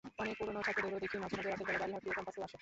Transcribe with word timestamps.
অনেক 0.21 0.35
পুরোনো 0.39 0.59
ছাত্রদেরও 0.65 1.03
দেখি 1.03 1.17
মাঝে 1.23 1.35
মাঝে 1.37 1.45
রাতের 1.51 1.65
বেলা 1.67 1.79
গাড়ি 1.81 1.93
হাঁকিয়ে 1.95 2.15
ক্যাম্পাসে 2.15 2.39
আসেন। 2.47 2.59